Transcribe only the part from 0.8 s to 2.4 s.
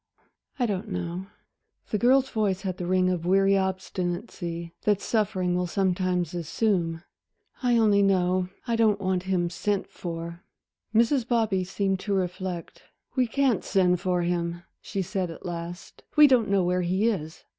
know." The girl's